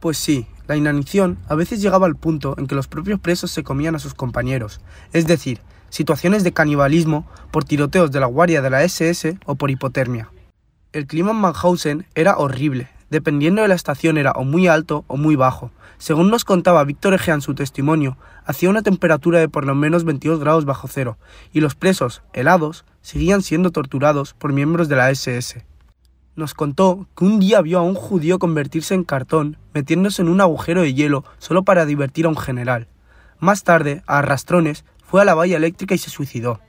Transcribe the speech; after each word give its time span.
Pues 0.00 0.16
sí, 0.16 0.46
la 0.68 0.76
inanición 0.76 1.38
a 1.48 1.54
veces 1.56 1.82
llegaba 1.82 2.06
al 2.06 2.14
punto 2.14 2.54
en 2.56 2.66
que 2.66 2.76
los 2.76 2.86
propios 2.86 3.18
presos 3.18 3.50
se 3.50 3.64
comían 3.64 3.96
a 3.96 3.98
sus 3.98 4.14
compañeros, 4.14 4.80
es 5.12 5.26
decir, 5.26 5.60
situaciones 5.90 6.44
de 6.44 6.52
canibalismo 6.52 7.26
por 7.50 7.64
tiroteos 7.64 8.12
de 8.12 8.20
la 8.20 8.26
guardia 8.26 8.62
de 8.62 8.70
la 8.70 8.84
SS 8.84 9.38
o 9.44 9.56
por 9.56 9.70
hipotermia. 9.70 10.30
El 10.92 11.06
clima 11.06 11.32
en 11.32 11.38
Mannhausen 11.38 12.06
era 12.14 12.36
horrible, 12.38 12.88
dependiendo 13.10 13.62
de 13.62 13.68
la 13.68 13.74
estación 13.74 14.18
era 14.18 14.32
o 14.32 14.44
muy 14.44 14.68
alto 14.68 15.04
o 15.08 15.16
muy 15.16 15.36
bajo. 15.36 15.70
Según 15.98 16.30
nos 16.30 16.44
contaba 16.44 16.84
Víctor 16.84 17.14
Egea 17.14 17.34
en 17.34 17.40
su 17.40 17.54
testimonio, 17.54 18.16
hacía 18.44 18.70
una 18.70 18.82
temperatura 18.82 19.40
de 19.40 19.48
por 19.48 19.66
lo 19.66 19.74
menos 19.74 20.04
22 20.04 20.38
grados 20.38 20.64
bajo 20.64 20.86
cero, 20.86 21.18
y 21.52 21.60
los 21.60 21.74
presos, 21.74 22.22
helados, 22.32 22.84
seguían 23.02 23.42
siendo 23.42 23.72
torturados 23.72 24.32
por 24.34 24.52
miembros 24.52 24.88
de 24.88 24.96
la 24.96 25.10
SS. 25.10 25.64
Nos 26.38 26.54
contó 26.54 27.08
que 27.16 27.24
un 27.24 27.40
día 27.40 27.60
vio 27.62 27.80
a 27.80 27.82
un 27.82 27.96
judío 27.96 28.38
convertirse 28.38 28.94
en 28.94 29.02
cartón 29.02 29.56
metiéndose 29.74 30.22
en 30.22 30.28
un 30.28 30.40
agujero 30.40 30.82
de 30.82 30.94
hielo 30.94 31.24
solo 31.38 31.64
para 31.64 31.84
divertir 31.84 32.26
a 32.26 32.28
un 32.28 32.36
general. 32.36 32.86
Más 33.40 33.64
tarde, 33.64 34.04
a 34.06 34.18
arrastrones, 34.18 34.84
fue 35.04 35.20
a 35.20 35.24
la 35.24 35.34
valla 35.34 35.56
eléctrica 35.56 35.96
y 35.96 35.98
se 35.98 36.10
suicidó. 36.10 36.60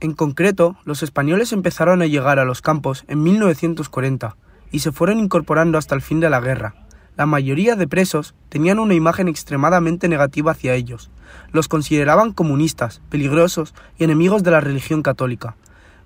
En 0.00 0.14
concreto, 0.14 0.76
los 0.84 1.04
españoles 1.04 1.52
empezaron 1.52 2.02
a 2.02 2.06
llegar 2.06 2.40
a 2.40 2.44
los 2.44 2.62
campos 2.62 3.04
en 3.06 3.22
1940 3.22 4.36
y 4.72 4.80
se 4.80 4.90
fueron 4.90 5.20
incorporando 5.20 5.78
hasta 5.78 5.94
el 5.94 6.02
fin 6.02 6.18
de 6.18 6.28
la 6.28 6.40
guerra. 6.40 6.74
La 7.16 7.26
mayoría 7.26 7.76
de 7.76 7.86
presos 7.86 8.34
tenían 8.48 8.80
una 8.80 8.94
imagen 8.94 9.28
extremadamente 9.28 10.08
negativa 10.08 10.50
hacia 10.50 10.74
ellos. 10.74 11.12
Los 11.52 11.68
consideraban 11.68 12.32
comunistas, 12.32 13.02
peligrosos 13.08 13.72
y 14.00 14.02
enemigos 14.02 14.42
de 14.42 14.50
la 14.50 14.60
religión 14.60 15.02
católica. 15.02 15.54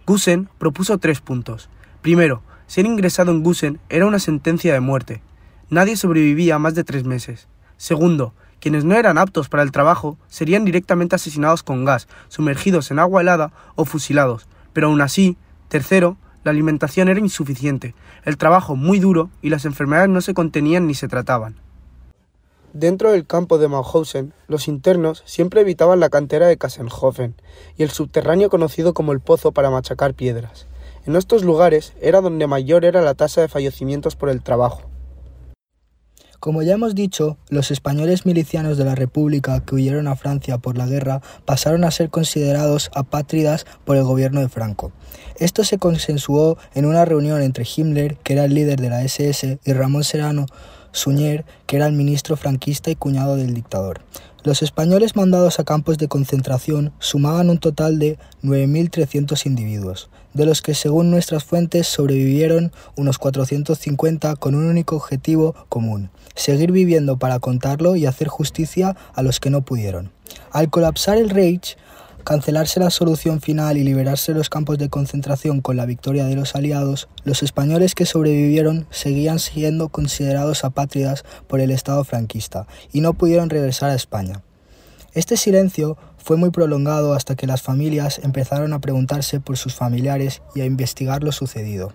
Gusen 0.04 0.50
propuso 0.58 0.98
tres 0.98 1.22
puntos. 1.22 1.70
Primero, 2.06 2.40
ser 2.68 2.86
ingresado 2.86 3.32
en 3.32 3.42
Gusen 3.42 3.80
era 3.88 4.06
una 4.06 4.20
sentencia 4.20 4.72
de 4.72 4.78
muerte. 4.78 5.22
Nadie 5.70 5.96
sobrevivía 5.96 6.56
más 6.56 6.76
de 6.76 6.84
tres 6.84 7.02
meses. 7.02 7.48
Segundo, 7.78 8.32
quienes 8.60 8.84
no 8.84 8.94
eran 8.94 9.18
aptos 9.18 9.48
para 9.48 9.64
el 9.64 9.72
trabajo 9.72 10.16
serían 10.28 10.64
directamente 10.64 11.16
asesinados 11.16 11.64
con 11.64 11.84
gas, 11.84 12.06
sumergidos 12.28 12.92
en 12.92 13.00
agua 13.00 13.22
helada 13.22 13.50
o 13.74 13.84
fusilados. 13.84 14.46
Pero 14.72 14.86
aún 14.86 15.00
así, 15.00 15.36
tercero, 15.66 16.16
la 16.44 16.52
alimentación 16.52 17.08
era 17.08 17.18
insuficiente, 17.18 17.96
el 18.24 18.36
trabajo 18.36 18.76
muy 18.76 19.00
duro 19.00 19.28
y 19.42 19.50
las 19.50 19.64
enfermedades 19.64 20.08
no 20.08 20.20
se 20.20 20.32
contenían 20.32 20.86
ni 20.86 20.94
se 20.94 21.08
trataban. 21.08 21.56
Dentro 22.72 23.10
del 23.10 23.26
campo 23.26 23.58
de 23.58 23.66
Mauthausen, 23.66 24.32
los 24.46 24.68
internos 24.68 25.24
siempre 25.26 25.62
evitaban 25.62 25.98
la 25.98 26.08
cantera 26.08 26.46
de 26.46 26.56
Kassenhofen 26.56 27.34
y 27.76 27.82
el 27.82 27.90
subterráneo 27.90 28.48
conocido 28.48 28.94
como 28.94 29.10
el 29.10 29.18
pozo 29.18 29.50
para 29.50 29.70
machacar 29.70 30.14
piedras. 30.14 30.68
En 31.06 31.14
estos 31.14 31.44
lugares 31.44 31.92
era 32.00 32.20
donde 32.20 32.48
mayor 32.48 32.84
era 32.84 33.00
la 33.00 33.14
tasa 33.14 33.40
de 33.40 33.46
fallecimientos 33.46 34.16
por 34.16 34.28
el 34.28 34.42
trabajo. 34.42 34.82
Como 36.40 36.62
ya 36.62 36.74
hemos 36.74 36.96
dicho, 36.96 37.38
los 37.48 37.70
españoles 37.70 38.26
milicianos 38.26 38.76
de 38.76 38.84
la 38.84 38.96
República 38.96 39.64
que 39.64 39.76
huyeron 39.76 40.08
a 40.08 40.16
Francia 40.16 40.58
por 40.58 40.76
la 40.76 40.86
guerra 40.86 41.22
pasaron 41.44 41.84
a 41.84 41.92
ser 41.92 42.10
considerados 42.10 42.90
apátridas 42.92 43.66
por 43.84 43.96
el 43.96 44.02
gobierno 44.02 44.40
de 44.40 44.48
Franco. 44.48 44.92
Esto 45.38 45.62
se 45.62 45.78
consensuó 45.78 46.58
en 46.74 46.86
una 46.86 47.04
reunión 47.04 47.40
entre 47.40 47.64
Himmler, 47.64 48.16
que 48.18 48.32
era 48.32 48.44
el 48.44 48.54
líder 48.54 48.80
de 48.80 48.90
la 48.90 49.02
SS, 49.02 49.60
y 49.64 49.72
Ramón 49.72 50.02
Serrano 50.02 50.46
Suñer, 50.96 51.44
que 51.66 51.76
era 51.76 51.86
el 51.86 51.92
ministro 51.92 52.36
franquista 52.36 52.90
y 52.90 52.96
cuñado 52.96 53.36
del 53.36 53.54
dictador. 53.54 54.00
Los 54.42 54.62
españoles 54.62 55.16
mandados 55.16 55.58
a 55.58 55.64
campos 55.64 55.98
de 55.98 56.08
concentración 56.08 56.92
sumaban 57.00 57.50
un 57.50 57.58
total 57.58 57.98
de 57.98 58.18
9.300 58.42 59.44
individuos, 59.46 60.08
de 60.34 60.46
los 60.46 60.62
que 60.62 60.74
según 60.74 61.10
nuestras 61.10 61.44
fuentes 61.44 61.88
sobrevivieron 61.88 62.72
unos 62.94 63.18
450 63.18 64.36
con 64.36 64.54
un 64.54 64.66
único 64.66 64.96
objetivo 64.96 65.54
común, 65.68 66.10
seguir 66.34 66.70
viviendo 66.70 67.18
para 67.18 67.40
contarlo 67.40 67.96
y 67.96 68.06
hacer 68.06 68.28
justicia 68.28 68.96
a 69.14 69.22
los 69.22 69.40
que 69.40 69.50
no 69.50 69.62
pudieron. 69.62 70.12
Al 70.52 70.70
colapsar 70.70 71.18
el 71.18 71.30
Reich, 71.30 71.76
cancelarse 72.26 72.80
la 72.80 72.90
solución 72.90 73.40
final 73.40 73.76
y 73.76 73.84
liberarse 73.84 74.34
los 74.34 74.50
campos 74.50 74.78
de 74.78 74.88
concentración 74.88 75.60
con 75.60 75.76
la 75.76 75.86
victoria 75.86 76.24
de 76.24 76.34
los 76.34 76.56
aliados, 76.56 77.08
los 77.22 77.44
españoles 77.44 77.94
que 77.94 78.04
sobrevivieron 78.04 78.88
seguían 78.90 79.38
siendo 79.38 79.90
considerados 79.90 80.64
apátridas 80.64 81.24
por 81.46 81.60
el 81.60 81.70
Estado 81.70 82.02
franquista 82.02 82.66
y 82.92 83.00
no 83.00 83.14
pudieron 83.14 83.48
regresar 83.48 83.90
a 83.90 83.94
España. 83.94 84.42
Este 85.14 85.36
silencio 85.36 85.96
fue 86.18 86.36
muy 86.36 86.50
prolongado 86.50 87.14
hasta 87.14 87.36
que 87.36 87.46
las 87.46 87.62
familias 87.62 88.18
empezaron 88.18 88.72
a 88.72 88.80
preguntarse 88.80 89.38
por 89.38 89.56
sus 89.56 89.76
familiares 89.76 90.42
y 90.56 90.62
a 90.62 90.64
investigar 90.64 91.22
lo 91.22 91.30
sucedido. 91.30 91.92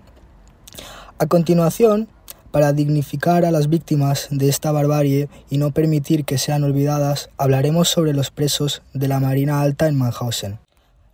A 1.20 1.26
continuación, 1.26 2.08
para 2.52 2.74
dignificar 2.74 3.46
a 3.46 3.52
las 3.52 3.70
víctimas 3.70 4.28
de 4.30 4.50
esta 4.50 4.72
barbarie 4.72 5.30
y 5.50 5.58
no 5.58 5.72
permitir 5.72 6.26
que 6.26 6.38
sean 6.38 6.64
olvidadas, 6.64 7.30
hablaremos 7.38 7.90
sobre 7.90 8.14
los 8.14 8.32
presos 8.32 8.82
de 8.94 9.08
la 9.08 9.20
Marina 9.20 9.62
Alta 9.62 9.88
en 9.88 9.98
Mannhausen. 9.98 10.60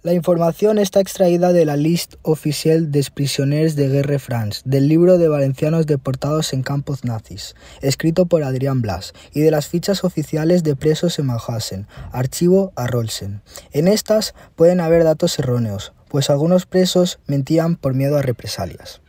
La 0.03 0.13
información 0.13 0.77
está 0.77 1.01
extraída 1.01 1.51
de 1.51 1.65
la 1.65 1.75
Liste 1.75 2.17
Officielle 2.21 2.87
des 2.87 3.09
Prisonniers 3.09 3.75
de 3.75 3.89
Guerre 3.89 4.19
France, 4.19 4.61
del 4.63 4.87
libro 4.87 5.17
de 5.17 5.27
valencianos 5.27 5.85
deportados 5.85 6.53
en 6.53 6.63
campos 6.63 7.03
nazis, 7.03 7.55
escrito 7.81 8.25
por 8.27 8.43
Adrián 8.43 8.81
Blas, 8.81 9.13
y 9.33 9.41
de 9.41 9.51
las 9.51 9.67
fichas 9.67 10.03
oficiales 10.03 10.63
de 10.63 10.75
presos 10.75 11.19
en 11.19 11.25
Mannhausen, 11.25 11.87
archivo 12.11 12.71
a 12.75 12.87
Rolsen. 12.87 13.41
En 13.71 13.87
estas 13.87 14.33
pueden 14.55 14.79
haber 14.79 15.03
datos 15.03 15.39
erróneos, 15.39 15.91
pues 16.07 16.29
algunos 16.29 16.65
presos 16.65 17.19
mentían 17.27 17.75
por 17.75 17.93
miedo 17.93 18.17
a 18.17 18.21
represalias. 18.21 19.01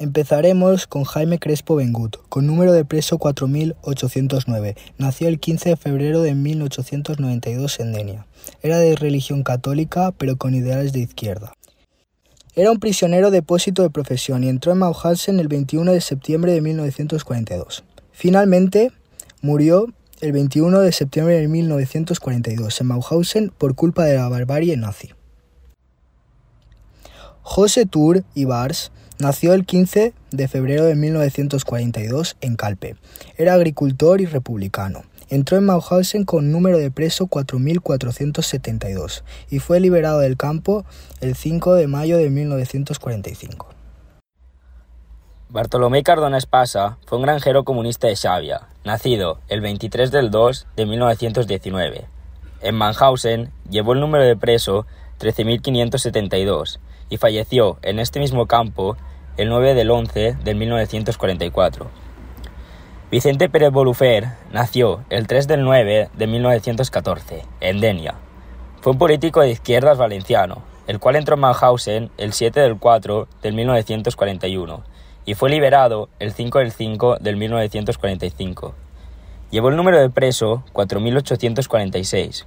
Empezaremos 0.00 0.86
con 0.86 1.02
Jaime 1.02 1.40
Crespo 1.40 1.74
Bengut, 1.74 2.18
con 2.28 2.46
número 2.46 2.72
de 2.72 2.84
preso 2.84 3.18
4809. 3.18 4.76
Nació 4.96 5.26
el 5.26 5.40
15 5.40 5.70
de 5.70 5.76
febrero 5.76 6.22
de 6.22 6.36
1892 6.36 7.80
en 7.80 7.92
Denia. 7.92 8.26
Era 8.62 8.78
de 8.78 8.94
religión 8.94 9.42
católica, 9.42 10.12
pero 10.12 10.36
con 10.36 10.54
ideales 10.54 10.92
de 10.92 11.00
izquierda. 11.00 11.52
Era 12.54 12.70
un 12.70 12.78
prisionero 12.78 13.32
depósito 13.32 13.82
de 13.82 13.90
profesión 13.90 14.44
y 14.44 14.48
entró 14.48 14.70
en 14.70 14.78
Mauthausen 14.78 15.40
el 15.40 15.48
21 15.48 15.92
de 15.92 16.00
septiembre 16.00 16.52
de 16.52 16.60
1942. 16.60 17.82
Finalmente, 18.12 18.92
murió 19.42 19.86
el 20.20 20.30
21 20.30 20.78
de 20.78 20.92
septiembre 20.92 21.40
de 21.40 21.48
1942 21.48 22.80
en 22.80 22.86
Mauthausen 22.86 23.52
por 23.58 23.74
culpa 23.74 24.04
de 24.04 24.14
la 24.14 24.28
barbarie 24.28 24.76
nazi. 24.76 25.10
José 27.50 27.86
Tour 27.86 28.24
Ibars 28.34 28.92
Nació 29.18 29.54
el 29.54 29.64
15 29.64 30.12
de 30.30 30.48
febrero 30.48 30.84
de 30.84 30.94
1942 30.94 32.36
en 32.42 32.56
Calpe. 32.56 32.94
Era 33.38 33.54
agricultor 33.54 34.20
y 34.20 34.26
republicano. 34.26 35.02
Entró 35.30 35.56
en 35.56 35.64
Mauthausen 35.64 36.24
con 36.24 36.52
número 36.52 36.76
de 36.76 36.90
preso 36.90 37.26
4472 37.26 39.24
y 39.50 39.60
fue 39.60 39.80
liberado 39.80 40.20
del 40.20 40.36
campo 40.36 40.84
el 41.20 41.34
5 41.34 41.74
de 41.74 41.88
mayo 41.88 42.18
de 42.18 42.30
1945. 42.30 43.66
Bartolomé 45.48 46.02
Cardona 46.02 46.36
Espasa 46.36 46.98
fue 47.06 47.16
un 47.16 47.24
granjero 47.24 47.64
comunista 47.64 48.06
de 48.08 48.14
Xavia, 48.14 48.68
nacido 48.84 49.40
el 49.48 49.62
23 49.62 50.12
del 50.12 50.30
2 50.30 50.66
de 50.76 50.86
1919. 50.86 52.04
En 52.60 52.74
Mannhausen 52.74 53.50
llevó 53.68 53.94
el 53.94 54.00
número 54.00 54.22
de 54.22 54.36
preso 54.36 54.86
13.572 55.18 56.78
y 57.08 57.16
falleció 57.16 57.78
en 57.82 57.98
este 57.98 58.20
mismo 58.20 58.46
campo 58.46 58.96
el 59.36 59.48
9 59.48 59.74
del 59.74 59.90
11 59.90 60.36
de 60.42 60.54
1944. 60.54 61.86
Vicente 63.10 63.48
Pérez 63.48 63.70
Bolufer 63.70 64.28
nació 64.52 65.04
el 65.08 65.26
3 65.26 65.48
del 65.48 65.64
9 65.64 66.10
de 66.12 66.26
1914 66.26 67.42
en 67.60 67.80
Denia. 67.80 68.14
Fue 68.80 68.92
un 68.92 68.98
político 68.98 69.40
de 69.40 69.50
izquierdas 69.50 69.96
valenciano, 69.96 70.62
el 70.86 70.98
cual 70.98 71.16
entró 71.16 71.34
en 71.34 71.40
Mannhausen 71.40 72.10
el 72.18 72.32
7 72.32 72.60
del 72.60 72.76
4 72.78 73.28
del 73.42 73.54
1941 73.54 74.82
y 75.24 75.34
fue 75.34 75.50
liberado 75.50 76.08
el 76.18 76.32
5 76.32 76.58
del 76.58 76.72
5 76.72 77.18
del 77.20 77.36
1945. 77.36 78.74
Llevó 79.50 79.68
el 79.70 79.76
número 79.76 79.98
de 79.98 80.10
preso 80.10 80.64
4.846. 80.72 82.44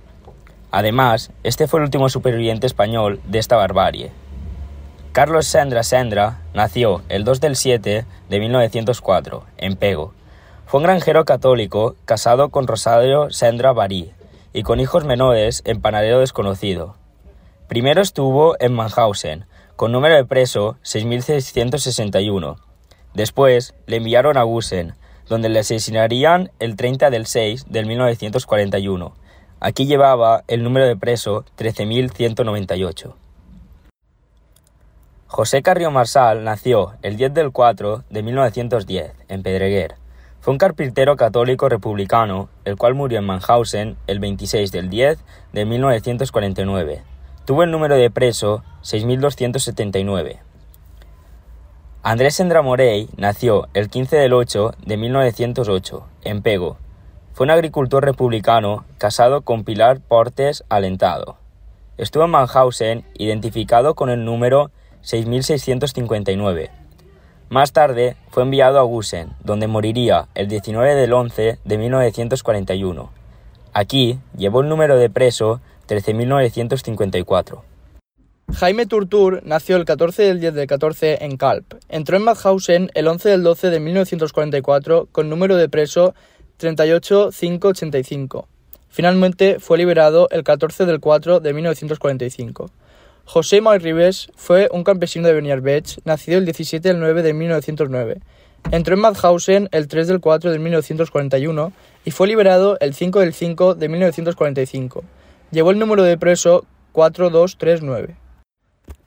Además, 0.72 1.32
este 1.44 1.68
fue 1.68 1.80
el 1.80 1.86
último 1.86 2.10
superviviente 2.10 2.68
español 2.68 3.20
de 3.26 3.40
esta 3.40 3.56
barbarie. 3.56 4.12
Carlos 5.12 5.46
Sendra 5.46 5.84
Sendra 5.84 6.40
nació 6.54 7.02
el 7.10 7.26
2 7.26 7.42
del 7.42 7.58
7 7.58 8.06
de 8.30 8.40
1904 8.40 9.44
en 9.58 9.76
Pego. 9.76 10.14
Fue 10.66 10.78
un 10.78 10.86
granjero 10.86 11.26
católico 11.26 11.98
casado 12.06 12.48
con 12.48 12.66
Rosario 12.66 13.30
Sendra 13.30 13.74
Barí 13.74 14.14
y 14.54 14.64
con 14.64 14.80
hijos 14.80 15.04
menores 15.04 15.64
en 15.66 15.82
Panadero 15.82 16.20
Desconocido. 16.20 16.96
Primero 17.68 18.02
estuvo 18.02 18.56
en 18.62 18.72
Mannhausen, 18.72 19.48
con 19.76 19.92
número 19.92 20.16
de 20.16 20.24
preso 20.24 20.78
6.661. 20.84 22.56
Después 23.14 23.76
le 23.88 23.98
enviaron 23.98 24.38
a 24.38 24.44
Gusen, 24.44 24.94
donde 25.28 25.50
le 25.50 25.60
asesinarían 25.60 26.52
el 26.60 26.78
30 26.78 27.10
del 27.10 27.26
6 27.26 27.66
del 27.68 27.86
1941. 27.86 29.14
Aquí 29.60 29.88
llevaba 29.88 30.46
el 30.48 30.64
número 30.64 30.88
de 30.88 30.96
preso 30.96 31.44
13.198. 31.58 33.21
José 35.34 35.62
Carrió 35.62 35.92
Marsal 35.92 36.44
nació 36.44 36.96
el 37.04 37.16
10 37.16 37.34
del 37.34 37.52
4 37.54 38.04
de 38.10 38.22
1910 38.22 39.14
en 39.30 39.44
Pedreguer. 39.44 39.96
Fue 40.42 40.52
un 40.52 40.58
carpintero 40.58 41.16
católico 41.16 41.70
republicano, 41.70 42.50
el 42.66 42.76
cual 42.76 42.96
murió 42.96 43.20
en 43.20 43.24
Mannhausen 43.24 43.96
el 44.08 44.20
26 44.20 44.74
del 44.74 44.90
10 44.90 45.20
de 45.54 45.66
1949. 45.66 47.04
Tuvo 47.46 47.64
el 47.64 47.72
número 47.72 47.96
de 47.96 48.12
preso 48.12 48.66
6279. 48.82 50.42
Andrés 52.04 52.36
Sendra 52.36 52.62
Morey 52.62 53.08
nació 53.16 53.70
el 53.74 53.88
15 53.88 54.18
del 54.18 54.34
8 54.34 54.74
de 54.86 54.98
1908 54.98 56.08
en 56.24 56.42
Pego. 56.42 56.78
Fue 57.32 57.46
un 57.46 57.52
agricultor 57.52 58.04
republicano 58.04 58.84
casado 58.98 59.44
con 59.44 59.64
Pilar 59.64 60.02
Portes 60.02 60.66
Alentado. 60.68 61.38
Estuvo 61.98 62.26
en 62.26 62.32
Mannhausen 62.32 63.06
identificado 63.14 63.96
con 63.96 64.10
el 64.10 64.26
número 64.26 64.72
6659. 65.02 66.72
Más 67.50 67.74
tarde 67.74 68.16
fue 68.30 68.44
enviado 68.44 68.80
a 68.80 68.84
Gusen, 68.84 69.34
donde 69.44 69.68
moriría 69.68 70.30
el 70.36 70.48
19 70.48 70.96
del 70.96 71.12
11 71.12 71.60
de 71.64 71.78
1941. 71.78 73.12
Aquí 73.74 74.20
llevó 74.38 74.62
el 74.62 74.70
número 74.70 74.98
de 74.98 75.10
preso 75.10 75.60
13.954. 75.88 77.62
Jaime 78.54 78.86
Turtur 78.86 79.42
nació 79.46 79.78
el 79.78 79.86
14 79.86 80.24
del 80.24 80.40
10 80.40 80.54
del 80.54 80.68
14 80.68 81.24
en 81.26 81.38
Kalp. 81.38 81.74
Entró 81.90 82.18
en 82.18 82.24
Mauthausen 82.24 82.92
el 82.94 83.08
11 83.08 83.30
del 83.30 83.44
12 83.44 83.70
de 83.70 83.80
1944 83.80 85.08
con 85.12 85.30
número 85.30 85.56
de 85.56 85.70
preso 85.70 86.14
38585. 86.58 88.48
Finalmente 88.90 89.60
fue 89.60 89.78
liberado 89.78 90.28
el 90.32 90.44
14 90.44 90.86
del 90.86 91.00
4 91.00 91.40
de 91.40 91.54
1945. 91.54 92.70
José 93.26 93.62
Ribes 93.80 94.30
fue 94.36 94.68
un 94.72 94.84
campesino 94.84 95.28
de 95.28 95.34
Beniarbech, 95.34 96.00
nacido 96.04 96.38
el 96.38 96.46
17 96.46 96.88
del 96.88 97.00
9 97.00 97.24
de 97.24 97.34
1909. 97.34 98.18
Entró 98.72 98.96
en 98.96 99.02
Mauthausen 99.02 99.70
el 99.72 99.88
3 99.88 100.08
del 100.08 100.20
4 100.20 100.52
de 100.52 100.60
1941 100.60 101.74
y 102.06 102.12
fue 102.12 102.28
liberado 102.28 102.78
el 102.80 102.94
5 102.94 103.20
del 103.20 103.34
5 103.34 103.76
de 103.76 103.90
1945. 103.90 105.04
Llevó 105.52 105.72
el 105.72 105.80
número 105.80 106.04
de 106.04 106.18
preso 106.18 106.66
4239. 106.92 108.16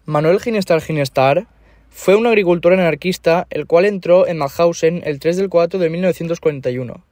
Manuel 0.06 0.40
Ginestar 0.40 0.80
Ginestar 0.80 1.46
fue 1.90 2.16
un 2.16 2.26
agricultor 2.26 2.72
anarquista 2.72 3.46
el 3.50 3.66
cual 3.66 3.84
entró 3.84 4.26
en 4.26 4.38
Mauthausen 4.38 5.02
el 5.04 5.18
3 5.18 5.36
del 5.36 5.48
4 5.48 5.78
de 5.78 5.90
1941. 5.90 7.04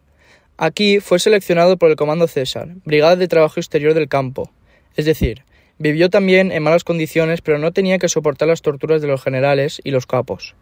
Aquí 0.59 1.01
fue 1.01 1.19
seleccionado 1.19 1.77
por 1.77 1.91
el 1.91 1.97
Comando 1.97 2.27
César, 2.27 2.69
Brigada 2.85 3.17
de 3.17 3.29
Trabajo 3.29 3.61
Exterior 3.61 3.95
del 3.95 4.09
Campo, 4.09 4.51
es 4.97 5.07
decir, 5.07 5.45
vivió 5.79 6.11
también 6.11 6.53
en 6.53 6.63
malas 6.63 6.85
condiciones 6.85 7.41
pero 7.41 7.59
no 7.59 7.73
tenía 7.73 7.99
que 7.99 8.09
soportar 8.09 8.49
las 8.49 8.63
torturas 8.63 9.03
de 9.03 9.09
los 9.09 9.23
generales 9.23 9.81
y 9.85 9.91
los 9.91 10.07
capos. 10.07 10.55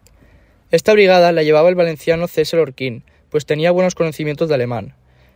Esta 0.70 0.92
brigada 0.92 1.32
la 1.32 1.42
llevaba 1.42 1.68
el 1.68 1.74
valenciano 1.74 2.28
César 2.28 2.60
Orquín, 2.60 3.02
pues 3.28 3.46
tenía 3.46 3.70
buenos 3.70 3.94
conocimientos 3.94 4.48
de 4.48 4.54
alemán. 4.54 4.94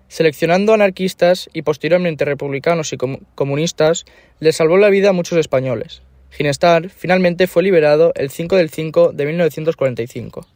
Seleccionando 0.08 0.74
anarquistas 0.74 1.48
y 1.52 1.62
posteriormente 1.62 2.24
republicanos 2.24 2.92
y 2.92 2.98
comunistas, 3.34 4.04
le 4.38 4.52
salvó 4.52 4.76
la 4.76 4.90
vida 4.90 5.10
a 5.10 5.12
muchos 5.12 5.38
españoles. 5.38 6.02
Ginestar 6.30 6.88
finalmente 6.88 7.46
fue 7.46 7.62
liberado 7.62 8.12
el 8.16 8.30
5 8.30 8.56
del 8.56 8.70
5 8.70 9.12
de 9.12 9.26
1945. 9.26 10.46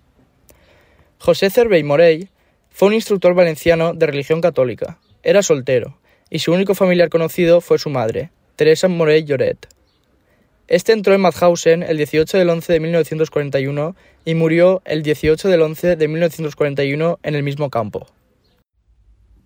José 1.18 1.50
Cervey 1.50 1.82
Morey 1.82 2.28
fue 2.70 2.88
un 2.88 2.94
instructor 2.94 3.34
valenciano 3.34 3.94
de 3.94 4.06
religión 4.06 4.40
católica. 4.40 4.98
Era 5.22 5.42
soltero, 5.42 5.98
y 6.30 6.38
su 6.38 6.52
único 6.52 6.74
familiar 6.74 7.08
conocido 7.08 7.60
fue 7.60 7.78
su 7.78 7.90
madre, 7.90 8.30
Teresa 8.58 8.88
Morey 8.88 9.24
Lloret. 9.24 9.68
Este 10.66 10.92
entró 10.92 11.14
en 11.14 11.22
Mauthausen 11.22 11.82
el 11.82 11.96
18 11.96 12.36
del 12.36 12.50
11 12.50 12.72
de 12.74 12.80
1941 12.80 13.96
y 14.24 14.34
murió 14.34 14.82
el 14.84 15.02
18 15.02 15.48
del 15.48 15.62
11 15.62 15.96
de 15.96 16.08
1941 16.08 17.20
en 17.22 17.34
el 17.34 17.42
mismo 17.42 17.70
campo. 17.70 18.06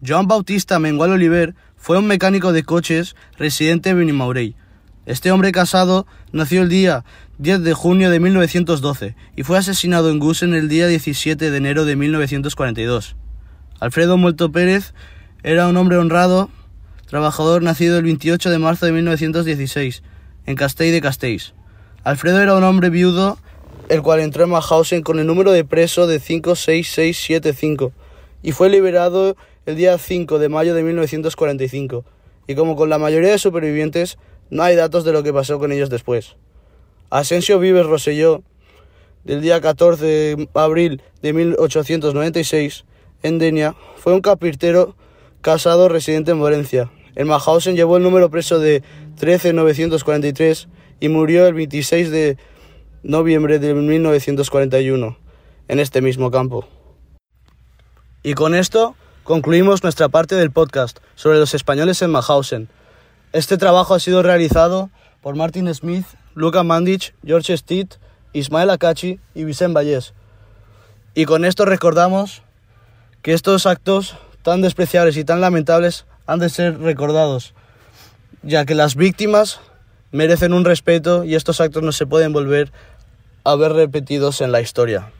Joan 0.04 0.26
Bautista 0.26 0.80
Mengual 0.80 1.12
Oliver 1.12 1.54
fue 1.76 1.98
un 1.98 2.06
mecánico 2.06 2.52
de 2.52 2.64
coches 2.64 3.14
residente 3.38 3.90
en 3.90 3.98
Benimaurey, 3.98 4.56
este 5.04 5.32
hombre 5.32 5.50
casado 5.50 6.06
nació 6.30 6.62
el 6.62 6.68
día 6.68 7.04
10 7.38 7.64
de 7.64 7.74
junio 7.74 8.08
de 8.08 8.20
1912 8.20 9.16
y 9.34 9.42
fue 9.42 9.58
asesinado 9.58 10.10
en 10.10 10.20
Gusen 10.20 10.54
el 10.54 10.68
día 10.68 10.86
17 10.86 11.50
de 11.50 11.56
enero 11.56 11.84
de 11.84 11.96
1942. 11.96 13.16
Alfredo 13.80 14.16
Muerto 14.16 14.52
Pérez 14.52 14.94
era 15.42 15.66
un 15.66 15.76
hombre 15.76 15.96
honrado, 15.96 16.50
trabajador 17.12 17.62
nacido 17.62 17.98
el 17.98 18.04
28 18.04 18.48
de 18.48 18.58
marzo 18.58 18.86
de 18.86 18.92
1916 18.92 20.02
en 20.46 20.56
Castell 20.56 20.92
de 20.92 21.02
Castells. 21.02 21.52
Alfredo 22.04 22.40
era 22.40 22.56
un 22.56 22.64
hombre 22.64 22.88
viudo, 22.88 23.36
el 23.90 24.00
cual 24.00 24.20
entró 24.20 24.44
en 24.44 24.48
Mahausen 24.48 25.02
con 25.02 25.18
el 25.18 25.26
número 25.26 25.52
de 25.52 25.62
preso 25.62 26.06
de 26.06 26.20
56675 26.20 27.92
y 28.42 28.52
fue 28.52 28.70
liberado 28.70 29.36
el 29.66 29.76
día 29.76 29.98
5 29.98 30.38
de 30.38 30.48
mayo 30.48 30.74
de 30.74 30.84
1945. 30.84 32.06
Y 32.46 32.54
como 32.54 32.76
con 32.76 32.88
la 32.88 32.96
mayoría 32.96 33.32
de 33.32 33.38
supervivientes, 33.38 34.16
no 34.48 34.62
hay 34.62 34.74
datos 34.74 35.04
de 35.04 35.12
lo 35.12 35.22
que 35.22 35.34
pasó 35.34 35.58
con 35.58 35.70
ellos 35.70 35.90
después. 35.90 36.36
Asensio 37.10 37.58
Vives 37.58 37.84
Roselló, 37.84 38.42
del 39.24 39.42
día 39.42 39.60
14 39.60 40.02
de 40.02 40.48
abril 40.54 41.02
de 41.20 41.34
1896, 41.34 42.86
en 43.22 43.38
Denia, 43.38 43.76
fue 43.96 44.14
un 44.14 44.22
carpintero 44.22 44.96
casado 45.42 45.90
residente 45.90 46.30
en 46.30 46.38
Morencia. 46.38 46.90
El 47.14 47.26
Mahausen 47.26 47.76
llevó 47.76 47.96
el 47.96 48.02
número 48.02 48.30
preso 48.30 48.58
de 48.58 48.82
13943 49.16 50.68
y 51.00 51.08
murió 51.08 51.46
el 51.46 51.54
26 51.54 52.10
de 52.10 52.38
noviembre 53.02 53.58
de 53.58 53.74
1941 53.74 55.18
en 55.68 55.78
este 55.78 56.00
mismo 56.00 56.30
campo. 56.30 56.66
Y 58.22 58.34
con 58.34 58.54
esto 58.54 58.94
concluimos 59.24 59.82
nuestra 59.82 60.08
parte 60.08 60.36
del 60.36 60.50
podcast 60.50 60.98
sobre 61.14 61.38
los 61.38 61.54
españoles 61.54 62.00
en 62.02 62.10
Mahausen. 62.10 62.68
Este 63.32 63.56
trabajo 63.56 63.94
ha 63.94 64.00
sido 64.00 64.22
realizado 64.22 64.90
por 65.20 65.34
Martin 65.34 65.72
Smith, 65.74 66.06
Luca 66.34 66.62
Mandich, 66.62 67.14
George 67.24 67.56
Stitt, 67.56 67.94
Ismael 68.32 68.70
Akachi 68.70 69.20
y 69.34 69.44
Vicente 69.44 69.74
Vallés. 69.74 70.14
Y 71.14 71.26
con 71.26 71.44
esto 71.44 71.64
recordamos 71.64 72.42
que 73.22 73.32
estos 73.32 73.66
actos 73.66 74.16
tan 74.42 74.62
despreciables 74.62 75.16
y 75.16 75.24
tan 75.24 75.40
lamentables 75.40 76.06
han 76.32 76.38
de 76.38 76.48
ser 76.48 76.78
recordados, 76.78 77.52
ya 78.42 78.64
que 78.64 78.74
las 78.74 78.96
víctimas 78.96 79.60
merecen 80.12 80.54
un 80.54 80.64
respeto 80.64 81.24
y 81.24 81.34
estos 81.34 81.60
actos 81.60 81.82
no 81.82 81.92
se 81.92 82.06
pueden 82.06 82.32
volver 82.32 82.72
a 83.44 83.54
ver 83.54 83.72
repetidos 83.72 84.40
en 84.40 84.50
la 84.50 84.62
historia. 84.62 85.12